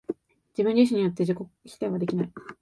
[0.57, 2.31] 自己自身によって自己否定はできない。